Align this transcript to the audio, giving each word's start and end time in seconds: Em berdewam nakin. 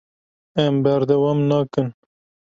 Em 0.63 0.73
berdewam 0.83 1.39
nakin. 1.49 1.87